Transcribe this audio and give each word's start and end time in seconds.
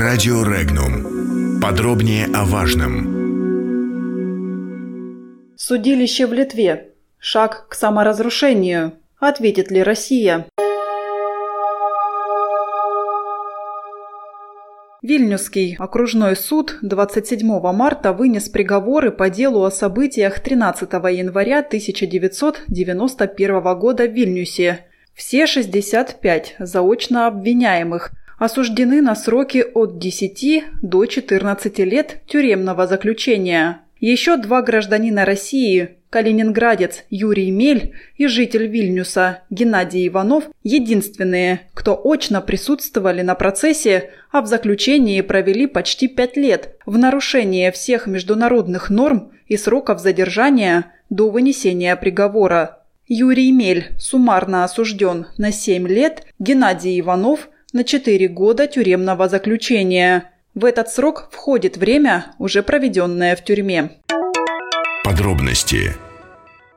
Радио 0.00 0.42
Регнум. 0.42 1.60
Подробнее 1.60 2.24
о 2.32 2.46
важном. 2.46 3.04
Судилище 5.58 6.26
в 6.26 6.32
Литве. 6.32 6.94
Шаг 7.18 7.66
к 7.68 7.74
саморазрушению. 7.74 8.94
Ответит 9.18 9.70
ли 9.70 9.82
Россия? 9.82 10.46
Вильнюсский 15.02 15.76
окружной 15.78 16.34
суд 16.34 16.78
27 16.80 17.60
марта 17.60 18.14
вынес 18.14 18.48
приговоры 18.48 19.10
по 19.10 19.28
делу 19.28 19.64
о 19.64 19.70
событиях 19.70 20.40
13 20.40 20.90
января 20.90 21.58
1991 21.58 23.78
года 23.78 24.08
в 24.08 24.12
Вильнюсе. 24.14 24.86
Все 25.12 25.46
65 25.46 26.56
заочно 26.58 27.26
обвиняемых 27.26 28.12
осуждены 28.40 29.02
на 29.02 29.14
сроки 29.14 29.64
от 29.74 29.98
10 29.98 30.64
до 30.82 31.04
14 31.04 31.78
лет 31.80 32.22
тюремного 32.26 32.86
заключения. 32.86 33.82
Еще 34.00 34.38
два 34.38 34.62
гражданина 34.62 35.26
России– 35.26 35.90
калининградец 36.10 37.04
Юрий 37.10 37.50
Мель 37.50 37.92
и 38.16 38.26
житель 38.26 38.66
Вильнюса 38.66 39.42
Геннадий 39.50 40.08
Иванов– 40.08 40.44
единственные, 40.64 41.68
кто 41.74 42.00
очно 42.02 42.40
присутствовали 42.40 43.20
на 43.20 43.34
процессе, 43.34 44.08
а 44.32 44.40
в 44.40 44.46
заключении 44.46 45.20
провели 45.20 45.66
почти 45.66 46.08
пять 46.08 46.38
лет 46.38 46.76
в 46.86 46.96
нарушение 46.96 47.70
всех 47.70 48.06
международных 48.06 48.88
норм 48.88 49.32
и 49.48 49.58
сроков 49.58 50.00
задержания 50.00 50.86
до 51.10 51.28
вынесения 51.28 51.94
приговора. 51.94 52.78
Юрий 53.06 53.52
Мель 53.52 53.88
суммарно 53.98 54.64
осужден 54.64 55.26
на 55.36 55.52
7 55.52 55.86
лет, 55.86 56.22
Геннадий 56.38 56.98
Иванов– 56.98 57.50
на 57.72 57.84
4 57.84 58.28
года 58.28 58.66
тюремного 58.66 59.28
заключения. 59.28 60.32
В 60.54 60.64
этот 60.64 60.88
срок 60.88 61.28
входит 61.30 61.76
время, 61.76 62.34
уже 62.38 62.62
проведенное 62.62 63.36
в 63.36 63.44
тюрьме. 63.44 64.00
Подробности. 65.04 65.94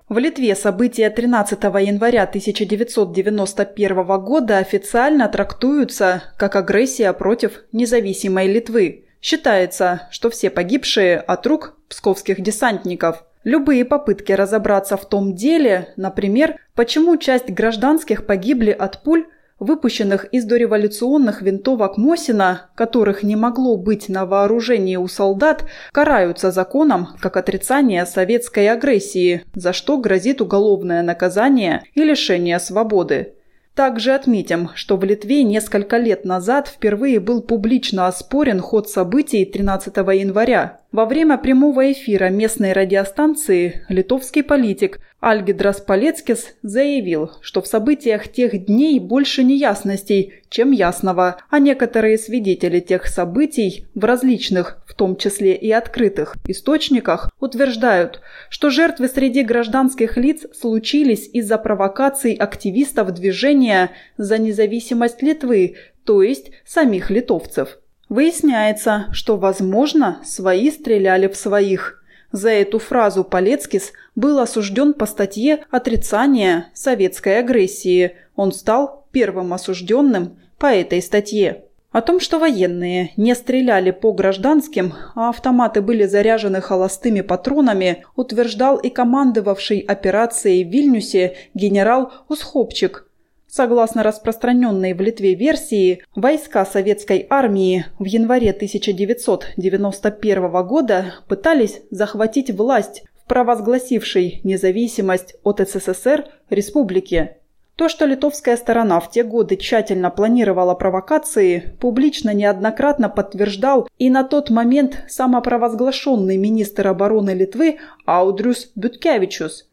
В 0.08 0.20
Литве 0.20 0.56
события 0.56 1.09
13 1.09 1.64
января 1.64 2.23
1991 2.23 4.03
года 4.23 4.59
официально 4.59 5.28
трактуются 5.28 6.23
как 6.38 6.56
агрессия 6.56 7.12
против 7.14 7.64
независимой 7.72 8.48
Литвы. 8.48 9.06
Считается, 9.22 10.08
что 10.12 10.30
все 10.30 10.52
погибшие 10.52 11.18
от 11.18 11.48
рук 11.48 11.78
псковских 11.90 12.42
десантников. 12.42 13.23
Любые 13.44 13.86
попытки 13.86 14.34
разобраться 14.34 14.98
в 14.98 15.09
том 15.09 15.34
деле, 15.34 15.94
например, 15.96 16.58
почему 16.75 17.18
часть 17.18 17.50
гражданских 17.50 18.25
погибли 18.25 18.72
от 18.72 19.02
пуль, 19.03 19.25
выпущенных 19.64 20.25
из 20.25 20.45
дореволюционных 20.45 21.42
винтовок 21.42 21.97
Мосина, 21.97 22.69
которых 22.75 23.23
не 23.23 23.36
могло 23.36 23.78
быть 23.78 24.09
на 24.09 24.25
вооружении 24.25 24.95
у 24.95 25.08
солдат, 25.08 25.66
караются 25.92 26.52
законом 26.52 27.08
как 27.19 27.38
отрицание 27.38 28.06
советской 28.06 28.67
агрессии, 28.67 29.44
за 29.56 29.73
что 29.73 29.97
грозит 29.97 30.41
уголовное 30.41 31.02
наказание 31.02 31.84
и 31.95 32.03
лишение 32.03 32.59
свободы. 32.59 33.34
Также 33.75 34.11
отметим, 34.11 34.69
что 34.75 34.97
в 34.97 35.03
Литве 35.03 35.44
несколько 35.44 35.97
лет 35.97 36.25
назад 36.25 36.67
впервые 36.67 37.19
был 37.19 37.41
публично 37.41 38.06
оспорен 38.06 38.59
ход 38.59 38.88
событий 38.88 39.45
13 39.45 39.95
января. 39.97 40.80
Во 40.91 41.06
время 41.06 41.39
прямого 41.39 41.91
эфира 41.91 42.30
местной 42.30 42.73
радиостанции 42.73 43.84
литовский 43.89 44.44
политик 44.44 45.00
Альгидрас 45.24 45.80
Палецкис 45.80 46.54
заявил, 46.64 47.32
что 47.40 47.62
в 47.62 47.68
событиях 47.68 48.28
тех 48.28 48.66
дней 48.66 49.00
больше 49.00 49.46
неясностей, 49.46 50.34
чем 50.50 50.72
ясного, 50.72 51.38
а 51.50 51.60
некоторые 51.60 52.18
свидетели 52.18 52.82
тех 52.82 53.08
событий 53.08 53.86
в 53.96 54.04
различных, 54.04 54.84
в 54.86 54.94
том 54.94 55.16
числе 55.16 55.56
и 55.56 55.72
открытых, 55.72 56.36
источниках 56.46 57.32
утверждают, 57.40 58.20
что 58.50 58.70
жертвы 58.70 59.08
среди 59.08 59.44
гражданских 59.44 60.18
лиц 60.18 60.46
случились 60.59 61.30
из-за 61.31 61.58
провокаций 61.58 62.34
активистов 62.34 63.14
движения 63.14 63.92
за 64.18 64.38
независимость 64.38 65.22
Литвы, 65.22 65.78
то 66.03 66.22
есть 66.22 66.52
самих 66.66 67.09
литовцев. 67.09 67.80
Выясняется, 68.09 69.06
что, 69.14 69.38
возможно, 69.38 70.20
свои 70.26 70.70
стреляли 70.70 71.30
в 71.30 71.38
своих. 71.38 72.03
За 72.34 72.50
эту 72.50 72.80
фразу 72.80 73.24
Полецкис 73.24 73.94
был 74.16 74.40
осужден 74.40 74.96
по 74.96 75.06
статье 75.06 75.66
«Отрицание 75.70 76.66
советской 76.74 77.38
агрессии». 77.38 78.14
Он 78.36 78.52
стал 78.52 79.06
первым 79.12 79.54
осужденным 79.54 80.40
по 80.58 80.66
этой 80.66 81.00
статье. 81.04 81.66
О 81.92 82.02
том, 82.02 82.20
что 82.20 82.40
военные 82.40 83.12
не 83.18 83.36
стреляли 83.36 83.92
по 83.92 84.14
гражданским, 84.14 84.96
а 85.14 85.30
автоматы 85.30 85.84
были 85.84 86.06
заряжены 86.06 86.60
холостыми 86.60 87.22
патронами, 87.22 88.04
утверждал 88.16 88.78
и 88.78 88.90
командовавший 88.90 89.78
операцией 89.82 90.66
в 90.66 90.70
Вильнюсе 90.70 91.36
генерал 91.54 92.12
Усхопчик. 92.30 93.08
Согласно 93.56 94.02
распространенной 94.02 94.96
в 94.96 95.02
Литве 95.02 95.36
версии, 95.36 96.03
войска 96.16 96.66
советской 96.66 97.28
армии 97.30 97.86
в 98.00 98.06
январе 98.06 98.50
1991 98.50 100.66
года 100.66 101.14
пытались 101.28 101.81
захватить 101.91 102.50
власть 102.50 103.03
в 103.24 103.28
провозгласившей 103.28 104.41
независимость 104.44 105.36
от 105.44 105.59
СССР 105.59 106.25
республике. 106.50 107.38
То, 107.75 107.90
что 107.90 108.06
литовская 108.06 108.58
сторона 108.58 109.00
в 109.00 109.12
те 109.12 109.24
годы 109.24 109.56
тщательно 109.56 110.09
планировала 110.09 110.74
провокации, 110.74 111.75
публично 111.80 112.34
неоднократно 112.34 113.08
подтверждал 113.08 113.88
и 114.00 114.09
на 114.09 114.24
тот 114.24 114.50
момент 114.50 115.03
самопровозглашенный 115.08 116.38
министр 116.38 116.88
обороны 116.88 117.35
Литвы 117.35 117.78
Аудрюс 118.08 118.72
Бюткевичус. 118.74 119.70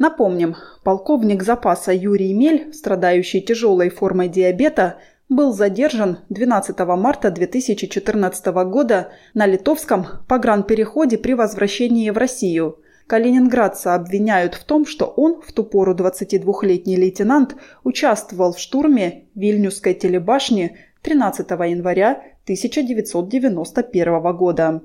Напомним, 0.00 0.56
полковник 0.82 1.42
запаса 1.42 1.92
Юрий 1.92 2.32
Мель, 2.32 2.72
страдающий 2.72 3.42
тяжелой 3.42 3.90
формой 3.90 4.28
диабета, 4.28 4.96
был 5.28 5.52
задержан 5.52 6.20
12 6.30 6.78
марта 6.96 7.30
2014 7.30 8.46
года 8.46 9.12
на 9.34 9.44
литовском 9.44 10.06
погранпереходе 10.26 11.18
при 11.18 11.34
возвращении 11.34 12.10
в 12.10 12.16
Россию– 12.16 12.78
Калининградца 13.10 13.96
обвиняют 13.96 14.54
в 14.54 14.62
том, 14.62 14.86
что 14.86 15.06
он, 15.06 15.42
в 15.42 15.52
ту 15.52 15.64
пору 15.64 15.96
22-летний 15.96 16.94
лейтенант, 16.94 17.56
участвовал 17.82 18.52
в 18.52 18.60
штурме 18.60 19.24
Вильнюсской 19.34 19.94
телебашни 19.94 20.76
13 21.02 21.50
января 21.50 22.22
1991 22.44 24.36
года. 24.36 24.82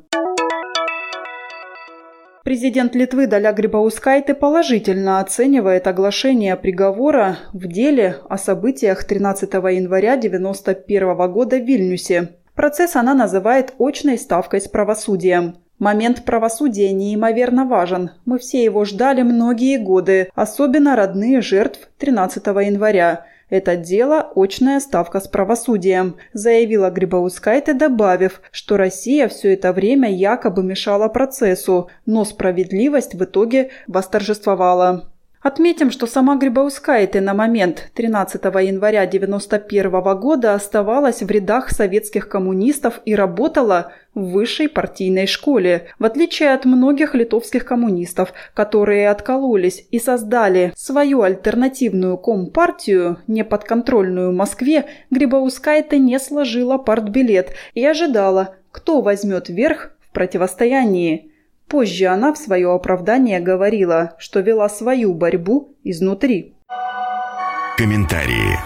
Президент 2.46 2.94
Литвы 2.94 3.26
Даля 3.26 3.54
Грибаускайте 3.54 4.36
положительно 4.36 5.20
оценивает 5.20 5.88
оглашение 5.88 6.56
приговора 6.56 7.40
в 7.54 7.66
деле 7.68 8.18
о 8.30 8.38
событиях 8.38 9.04
13 9.04 9.52
января 9.52 10.14
1991 10.14 11.32
года 11.32 11.58
в 11.58 11.66
Вильнюсе. 11.66 12.36
Процесс 12.54 12.96
она 12.96 13.16
называет 13.16 13.74
очной 13.80 14.20
ставкой 14.20 14.62
с 14.62 14.68
правосудием. 14.68 15.56
Момент 15.80 16.24
правосудия 16.24 16.94
неимоверно 16.94 17.66
важен. 17.66 18.12
Мы 18.26 18.38
все 18.38 18.64
его 18.64 18.86
ждали 18.86 19.24
многие 19.24 19.80
годы, 19.80 20.30
особенно 20.36 20.96
родные 20.96 21.42
жертв 21.42 21.90
13 21.98 22.46
января. 22.46 23.26
Это 23.50 23.76
дело– 23.76 24.32
очная 24.36 24.80
ставка 24.80 25.20
с 25.20 25.28
правосудием, 25.28 26.16
заявила 26.34 26.90
Грибаускайте, 26.90 27.74
добавив, 27.74 28.42
что 28.52 28.76
Россия 28.78 29.28
все 29.28 29.54
это 29.54 29.72
время 29.72 30.12
якобы 30.12 30.64
мешала 30.64 31.08
процессу, 31.10 31.90
но 32.06 32.26
справедливость 32.26 33.14
в 33.14 33.24
итоге 33.24 33.70
восторжествовала. 33.88 35.12
Отметим, 35.46 35.92
что 35.92 36.08
сама 36.08 36.38
Грибаускайте 36.38 37.22
на 37.22 37.36
момент 37.36 37.92
13 37.94 38.44
января 38.44 39.04
1991 39.04 40.20
года 40.20 40.56
оставалась 40.56 41.22
в 41.22 41.30
рядах 41.30 41.70
советских 41.70 42.28
коммунистов 42.28 43.00
и 43.06 43.14
работала 43.14 43.92
в 44.16 44.32
высшей 44.32 44.68
партийной 44.68 45.28
школе, 45.28 45.86
в 46.00 46.06
отличие 46.06 46.52
от 46.52 46.66
многих 46.66 47.14
литовских 47.14 47.64
коммунистов, 47.64 48.34
которые 48.56 49.08
откололись 49.08 49.86
и 49.92 50.00
создали 50.00 50.74
свою 50.76 51.22
альтернативную 51.22 52.18
компартию, 52.18 53.20
неподконтрольную 53.28 54.34
Москве, 54.34 54.86
Грибаускайте 55.12 56.00
не 56.00 56.18
сложила 56.18 56.80
партбилет 56.80 57.52
и 57.76 57.86
ожидала, 57.86 58.56
кто 58.72 59.02
возьмет 59.02 59.50
верх 59.50 59.92
в 60.00 60.12
противостоянии. 60.12 61.35
Позже 61.68 62.06
она 62.06 62.34
в 62.34 62.38
свое 62.38 62.72
оправдание 62.72 63.40
говорила, 63.40 64.14
что 64.18 64.40
вела 64.40 64.70
свою 64.70 65.14
борьбу 65.14 65.76
изнутри. 65.84 66.56
Комментарии. 67.78 68.58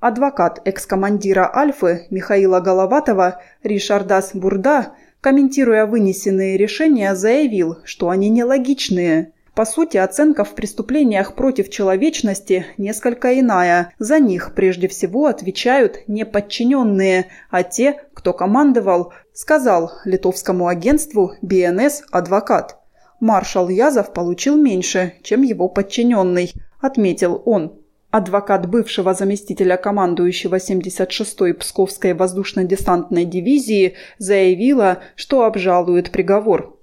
Адвокат 0.00 0.60
экс-командира 0.64 1.50
Альфы 1.52 2.06
Михаила 2.10 2.60
Головатова 2.60 3.40
Ришардас 3.62 4.32
Бурда, 4.34 4.92
комментируя 5.20 5.86
вынесенные 5.86 6.56
решения, 6.56 7.14
заявил, 7.14 7.78
что 7.84 8.10
они 8.10 8.28
нелогичные. 8.28 9.32
По 9.56 9.64
сути, 9.64 9.96
оценка 9.96 10.44
в 10.44 10.54
преступлениях 10.54 11.34
против 11.34 11.70
человечности 11.70 12.66
несколько 12.76 13.40
иная. 13.40 13.90
За 13.98 14.18
них 14.18 14.52
прежде 14.54 14.86
всего 14.86 15.28
отвечают 15.28 16.06
не 16.08 16.26
подчиненные, 16.26 17.28
а 17.50 17.62
те, 17.62 18.02
кто 18.12 18.34
командовал, 18.34 19.14
сказал 19.32 19.92
литовскому 20.04 20.66
агентству 20.66 21.32
БНС 21.40 22.02
адвокат. 22.10 22.78
Маршал 23.18 23.70
Язов 23.70 24.12
получил 24.12 24.58
меньше, 24.58 25.14
чем 25.22 25.40
его 25.40 25.70
подчиненный, 25.70 26.52
отметил 26.78 27.40
он. 27.46 27.80
Адвокат 28.10 28.68
бывшего 28.68 29.14
заместителя 29.14 29.78
командующего 29.78 30.56
76-й 30.56 31.54
Псковской 31.54 32.12
воздушно-десантной 32.12 33.24
дивизии 33.24 33.94
заявила, 34.18 34.98
что 35.14 35.44
обжалует 35.44 36.10
приговор. 36.10 36.75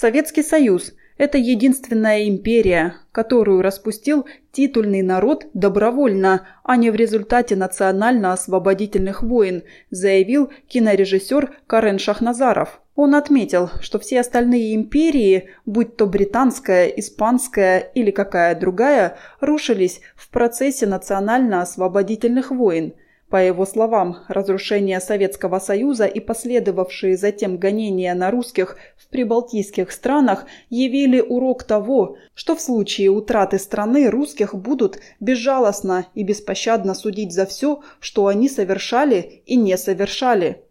Советский 0.00 0.44
Союз– 0.44 0.94
это 1.18 1.38
единственная 1.38 2.28
империя, 2.28 2.98
которую 3.10 3.62
распустил 3.62 4.26
титульный 4.52 5.02
народ 5.02 5.46
добровольно, 5.54 6.46
а 6.62 6.76
не 6.76 6.90
в 6.90 6.94
результате 6.94 7.56
национально-освободительных 7.56 9.24
войн, 9.24 9.64
заявил 9.90 10.52
кинорежиссер 10.68 11.50
Карен 11.66 11.98
Шахназаров. 11.98 12.80
Он 12.94 13.16
отметил, 13.16 13.70
что 13.80 13.98
все 13.98 14.20
остальные 14.20 14.76
империи, 14.76 15.48
будь 15.66 15.96
то 15.96 16.06
британская, 16.06 16.86
испанская 16.86 17.80
или 17.80 18.12
какая 18.12 18.54
другая, 18.54 19.18
рушились 19.40 20.00
в 20.14 20.30
процессе 20.30 20.86
национально-освободительных 20.86 22.52
войн– 22.52 22.94
по 23.30 23.36
его 23.36 23.66
словам, 23.66 24.18
разрушение 24.28 25.00
Советского 25.00 25.58
Союза 25.58 26.06
и 26.06 26.18
последовавшие 26.18 27.14
затем 27.16 27.58
гонения 27.58 28.14
на 28.14 28.30
русских 28.30 28.78
в 28.96 29.06
прибалтийских 29.08 29.92
странах 29.92 30.46
явили 30.70 31.20
урок 31.20 31.64
того, 31.64 32.16
что 32.32 32.56
в 32.56 32.60
случае 32.62 33.10
утраты 33.10 33.58
страны 33.58 34.08
русских 34.08 34.54
будут 34.54 35.00
безжалостно 35.20 36.06
и 36.14 36.22
беспощадно 36.22 36.94
судить 36.94 37.34
за 37.34 37.44
все, 37.44 37.82
что 38.00 38.28
они 38.28 38.48
совершали 38.48 39.42
и 39.44 39.56
не 39.56 39.76
совершали. 39.76 40.64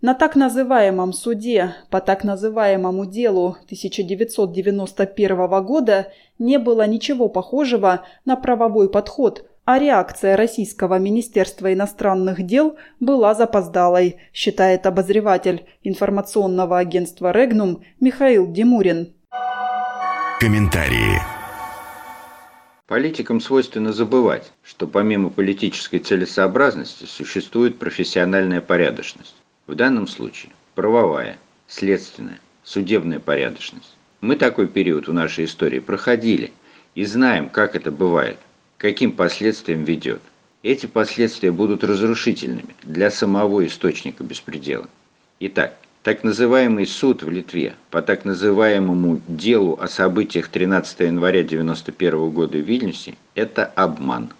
На 0.00 0.14
так 0.14 0.34
называемом 0.34 1.12
суде 1.12 1.76
по 1.88 2.00
так 2.00 2.24
называемому 2.24 3.06
делу 3.06 3.56
1991 3.66 5.64
года 5.64 6.08
не 6.40 6.58
было 6.58 6.88
ничего 6.88 7.28
похожего 7.28 8.02
на 8.24 8.34
правовой 8.34 8.90
подход– 8.90 9.46
а 9.64 9.78
реакция 9.78 10.36
Российского 10.36 10.98
Министерства 10.98 11.72
иностранных 11.72 12.44
дел 12.44 12.76
была 12.98 13.34
запоздалой, 13.34 14.16
считает 14.32 14.86
обозреватель 14.86 15.66
информационного 15.84 16.78
агентства 16.78 17.30
«Регнум» 17.32 17.84
Михаил 18.00 18.50
Демурин. 18.50 19.14
Комментарии. 20.40 21.20
Политикам 22.88 23.40
свойственно 23.40 23.92
забывать, 23.92 24.52
что 24.64 24.86
помимо 24.88 25.30
политической 25.30 25.98
целесообразности 25.98 27.04
существует 27.04 27.78
профессиональная 27.78 28.60
порядочность. 28.60 29.36
В 29.68 29.76
данном 29.76 30.08
случае 30.08 30.52
правовая, 30.74 31.38
следственная, 31.68 32.40
судебная 32.64 33.20
порядочность. 33.20 33.96
Мы 34.20 34.34
такой 34.34 34.66
период 34.66 35.06
в 35.06 35.12
нашей 35.12 35.44
истории 35.44 35.78
проходили 35.78 36.52
и 36.96 37.04
знаем, 37.04 37.48
как 37.48 37.76
это 37.76 37.92
бывает– 37.92 38.38
каким 38.82 39.12
последствиям 39.12 39.84
ведет. 39.84 40.20
Эти 40.64 40.86
последствия 40.86 41.52
будут 41.52 41.84
разрушительными 41.84 42.74
для 42.82 43.12
самого 43.12 43.64
источника 43.64 44.24
беспредела. 44.24 44.88
Итак, 45.38 45.76
так 46.02 46.24
называемый 46.24 46.88
суд 46.88 47.22
в 47.22 47.30
Литве 47.30 47.76
по 47.92 48.02
так 48.02 48.24
называемому 48.24 49.20
делу 49.28 49.78
о 49.80 49.86
событиях 49.86 50.48
13 50.48 50.98
января 50.98 51.42
1991 51.42 52.30
года 52.30 52.58
в 52.58 52.62
Вильнюсе– 52.62 53.14
это 53.36 53.66
обман. 53.66 54.32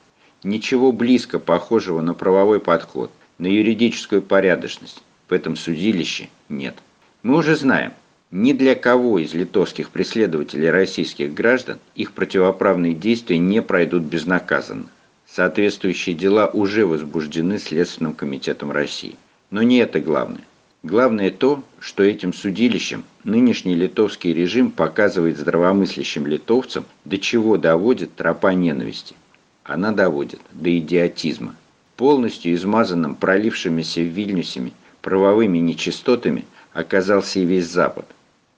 Ничего 0.42 0.90
близко 0.90 1.38
похожего 1.38 2.00
на 2.00 2.12
правовой 2.12 2.58
подход, 2.58 3.12
на 3.38 3.46
юридическую 3.46 4.22
порядочность 4.22 5.04
в 5.28 5.32
этом 5.32 5.54
судилище 5.54 6.28
нет. 6.48 6.74
Мы 7.22 7.36
уже 7.36 7.54
знаем, 7.54 7.92
ни 8.32 8.54
для 8.54 8.74
кого 8.74 9.18
из 9.18 9.34
литовских 9.34 9.90
преследователей 9.90 10.70
российских 10.70 11.34
граждан 11.34 11.78
их 11.94 12.12
противоправные 12.12 12.94
действия 12.94 13.36
не 13.36 13.60
пройдут 13.60 14.04
безнаказанно. 14.04 14.86
Соответствующие 15.26 16.14
дела 16.14 16.46
уже 16.46 16.86
возбуждены 16.86 17.58
Следственным 17.58 18.14
комитетом 18.14 18.72
России. 18.72 19.16
Но 19.50 19.62
не 19.62 19.76
это 19.78 20.00
главное. 20.00 20.40
Главное 20.82 21.30
то, 21.30 21.62
что 21.78 22.02
этим 22.02 22.32
судилищем 22.32 23.04
нынешний 23.22 23.74
литовский 23.74 24.32
режим 24.32 24.70
показывает 24.70 25.36
здравомыслящим 25.36 26.26
литовцам, 26.26 26.86
до 27.04 27.18
чего 27.18 27.58
доводит 27.58 28.16
тропа 28.16 28.54
ненависти. 28.54 29.14
Она 29.62 29.92
доводит 29.92 30.40
до 30.52 30.76
идиотизма. 30.78 31.54
Полностью 31.96 32.54
измазанным 32.54 33.14
пролившимися 33.14 34.00
в 34.00 34.06
Вильнюсами 34.06 34.72
правовыми 35.02 35.58
нечистотами 35.58 36.46
оказался 36.72 37.38
и 37.38 37.44
весь 37.44 37.66
Запад– 37.66 38.06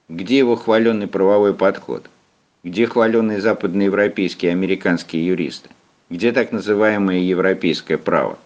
где 0.08 0.36
его 0.36 0.54
хваленный 0.54 1.06
правовой 1.06 1.54
подход? 1.54 2.04
Где 2.62 2.86
хваленные 2.86 3.40
западноевропейские 3.40 4.50
и 4.50 4.54
американские 4.54 5.26
юристы? 5.26 5.70
Где 6.10 6.32
так 6.32 6.52
называемое 6.52 7.20
европейское 7.20 7.96
право? 7.96 8.38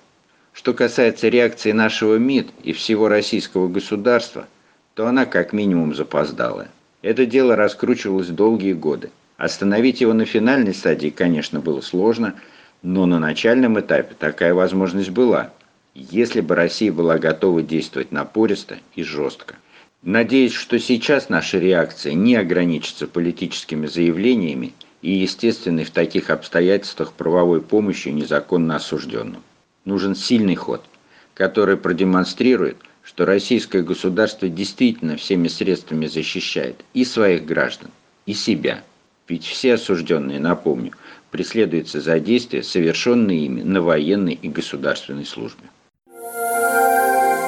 Что 0.52 0.72
касается 0.72 1.28
реакции 1.28 1.72
нашего 1.72 2.16
МИД 2.16 2.50
и 2.62 2.72
всего 2.72 3.08
российского 3.08 3.66
государства, 3.66 4.46
то 4.94 5.08
она 5.08 5.26
как 5.26 5.52
минимум 5.52 5.96
запоздалая. 5.96 6.69
Это 7.02 7.26
дело 7.26 7.56
раскручивалось 7.56 8.28
долгие 8.28 8.72
годы. 8.72 9.11
Остановить 9.37 10.00
его 10.00 10.12
на 10.12 10.26
финальной 10.26 10.75
стадии, 10.75 11.11
конечно, 11.11 11.58
было 11.58 11.81
сложно, 11.81 12.34
но 12.82 13.06
на 13.06 13.19
начальном 13.19 13.78
этапе 13.81 14.14
такая 14.16 14.54
возможность 14.54 15.11
была, 15.11 15.50
если 15.94 16.40
бы 16.40 16.54
Россия 16.54 16.93
была 16.93 17.19
готова 17.19 17.62
действовать 17.62 18.12
напористо 18.12 18.78
и 18.94 19.02
жестко. 19.02 19.56
Надеюсь, 20.02 20.52
что 20.52 20.78
сейчас 20.78 21.28
наша 21.28 21.58
реакция 21.58 22.12
не 22.12 22.36
ограничится 22.36 23.08
политическими 23.08 23.86
заявлениями 23.86 24.72
и 25.02 25.10
естественной 25.10 25.84
в 25.84 25.90
таких 25.90 26.30
обстоятельствах 26.30 27.12
правовой 27.12 27.60
помощью 27.60 28.14
незаконно 28.14 28.76
осужденным. 28.76 29.42
Нужен 29.84 30.14
сильный 30.14 30.54
ход, 30.54 30.84
который 31.34 31.76
продемонстрирует, 31.76 32.76
что 33.02 33.26
российское 33.26 33.82
государство 33.82 34.48
действительно 34.48 35.16
всеми 35.16 35.48
средствами 35.48 36.06
защищает 36.06 36.84
и 36.94 37.04
своих 37.04 37.44
граждан, 37.44 37.90
и 38.24 38.34
себя. 38.34 38.84
Ведь 39.26 39.44
все 39.44 39.74
осужденные, 39.74 40.38
напомню, 40.38 40.92
преследуются 41.32 42.00
за 42.00 42.20
действия, 42.20 42.62
совершенные 42.62 43.46
ими 43.46 43.62
на 43.62 43.82
военной 43.82 44.38
и 44.40 44.49
государственной 44.49 45.26
службе. 45.26 45.64